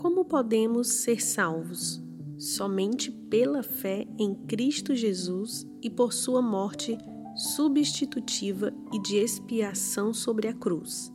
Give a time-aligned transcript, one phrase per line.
[0.00, 2.02] Como podemos ser salvos?
[2.38, 6.96] Somente pela fé em Cristo Jesus e por sua morte
[7.36, 11.12] substitutiva e de expiação sobre a cruz.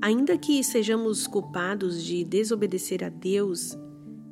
[0.00, 3.78] Ainda que sejamos culpados de desobedecer a Deus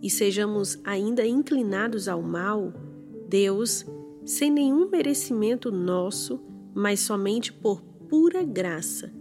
[0.02, 2.72] e sejamos ainda inclinados ao mal,
[3.28, 3.86] Deus,
[4.24, 6.40] sem nenhum merecimento nosso,
[6.74, 9.12] mas somente por pura graça,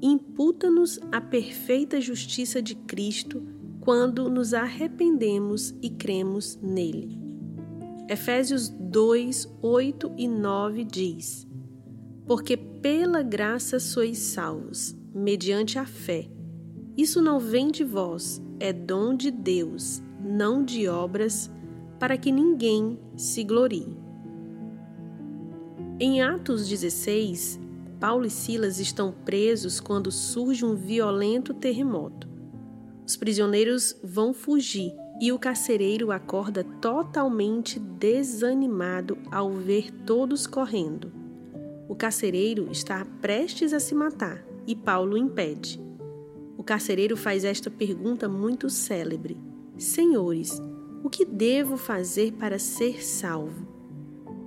[0.00, 3.57] imputa-nos a perfeita justiça de Cristo
[3.88, 7.18] quando nos arrependemos e cremos nele.
[8.06, 11.48] Efésios 2, 8 e 9 diz:
[12.26, 16.28] Porque pela graça sois salvos, mediante a fé.
[16.98, 21.50] Isso não vem de vós, é dom de Deus, não de obras,
[21.98, 23.96] para que ninguém se glorie.
[25.98, 27.58] Em Atos 16,
[27.98, 32.27] Paulo e Silas estão presos quando surge um violento terremoto.
[33.08, 41.10] Os prisioneiros vão fugir e o carcereiro acorda totalmente desanimado ao ver todos correndo.
[41.88, 45.80] O carcereiro está prestes a se matar e Paulo impede.
[46.58, 49.38] O carcereiro faz esta pergunta muito célebre:
[49.78, 50.60] Senhores,
[51.02, 53.66] o que devo fazer para ser salvo?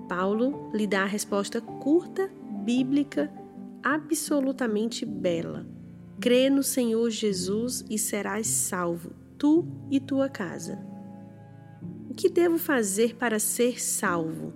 [0.08, 2.30] Paulo lhe dá a resposta curta,
[2.64, 3.34] bíblica,
[3.82, 5.81] absolutamente bela.
[6.22, 10.78] Crê no Senhor Jesus e serás salvo, tu e tua casa.
[12.08, 14.54] O que devo fazer para ser salvo?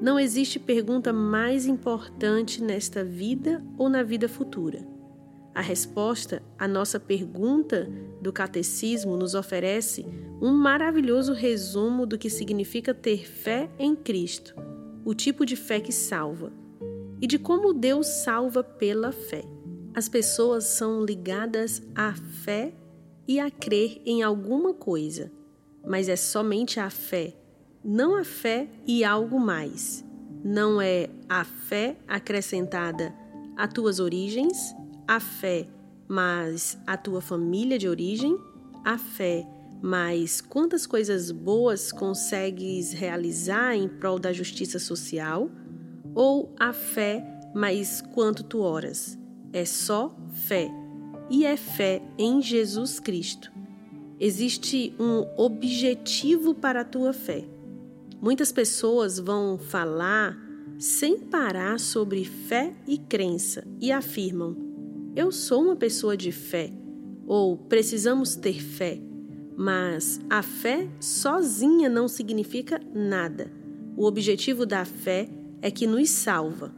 [0.00, 4.88] Não existe pergunta mais importante nesta vida ou na vida futura.
[5.54, 10.06] A resposta à nossa pergunta do catecismo nos oferece
[10.40, 14.54] um maravilhoso resumo do que significa ter fé em Cristo,
[15.04, 16.50] o tipo de fé que salva,
[17.20, 19.55] e de como Deus salva pela fé.
[19.96, 22.74] As pessoas são ligadas à fé
[23.26, 25.32] e a crer em alguma coisa,
[25.86, 27.34] mas é somente a fé,
[27.82, 30.04] não a fé e algo mais.
[30.44, 33.14] Não é a fé acrescentada
[33.56, 34.76] a tuas origens,
[35.08, 35.66] a fé
[36.06, 38.38] mais a tua família de origem,
[38.84, 39.48] a fé
[39.80, 45.50] mais quantas coisas boas consegues realizar em prol da justiça social,
[46.14, 47.24] ou a fé
[47.54, 49.18] mais quanto tu oras
[49.56, 50.14] é só
[50.46, 50.70] fé,
[51.30, 53.50] e é fé em Jesus Cristo.
[54.20, 57.42] Existe um objetivo para a tua fé.
[58.20, 60.36] Muitas pessoas vão falar
[60.78, 64.54] sem parar sobre fé e crença e afirmam:
[65.16, 66.70] Eu sou uma pessoa de fé,
[67.26, 69.00] ou precisamos ter fé.
[69.56, 73.50] Mas a fé sozinha não significa nada.
[73.96, 75.30] O objetivo da fé
[75.62, 76.74] é que nos salva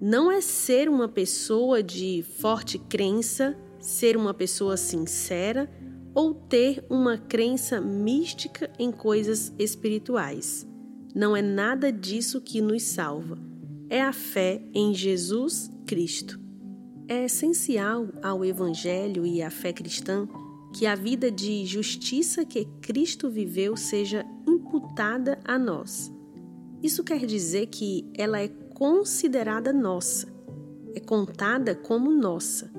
[0.00, 5.70] não é ser uma pessoa de forte crença, ser uma pessoa sincera
[6.14, 10.66] ou ter uma crença mística em coisas espirituais.
[11.14, 13.38] Não é nada disso que nos salva.
[13.88, 16.40] É a fé em Jesus Cristo.
[17.06, 20.26] É essencial ao Evangelho e à fé cristã
[20.74, 26.12] que a vida de justiça que Cristo viveu seja imputada a nós.
[26.82, 30.26] Isso quer dizer que ela é considerada nossa,
[30.94, 32.70] é contada como nossa.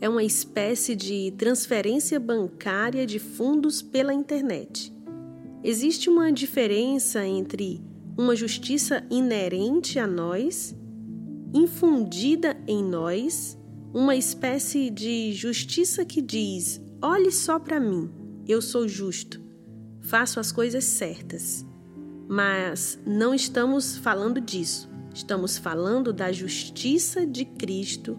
[0.00, 4.92] É uma espécie de transferência bancária de fundos pela internet.
[5.62, 7.80] Existe uma diferença entre
[8.16, 10.74] uma justiça inerente a nós,
[11.52, 13.56] infundida em nós,
[13.92, 18.10] uma espécie de justiça que diz: olhe só para mim,
[18.46, 19.40] eu sou justo,
[20.00, 21.64] faço as coisas certas.
[22.28, 24.93] Mas não estamos falando disso.
[25.14, 28.18] Estamos falando da justiça de Cristo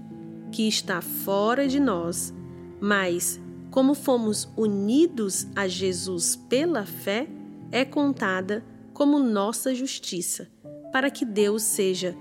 [0.49, 2.33] que está fora de nós,
[2.79, 3.37] mas
[3.69, 7.27] como fomos unidos a Jesus pela fé,
[7.69, 8.63] é contada
[8.93, 10.47] como nossa justiça,
[10.93, 12.15] para que Deus seja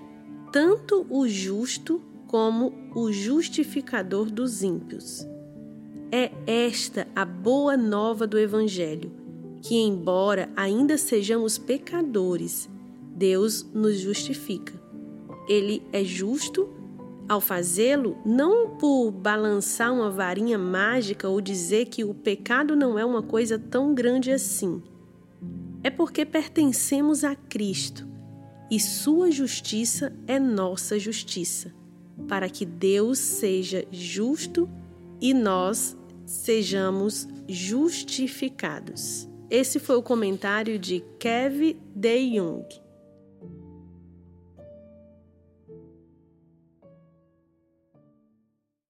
[0.50, 5.24] tanto o justo como o justificador dos ímpios.
[6.10, 9.12] É esta a boa nova do Evangelho,
[9.62, 12.68] que, embora ainda sejamos pecadores,
[13.14, 14.72] Deus nos justifica.
[15.48, 16.68] Ele é justo
[17.28, 23.04] ao fazê-lo, não por balançar uma varinha mágica ou dizer que o pecado não é
[23.04, 24.82] uma coisa tão grande assim.
[25.82, 28.06] É porque pertencemos a Cristo
[28.70, 31.72] e Sua justiça é nossa justiça,
[32.26, 34.68] para que Deus seja justo
[35.20, 35.96] e nós
[36.26, 39.28] sejamos justificados.
[39.50, 42.83] Esse foi o comentário de Kevin De Jong.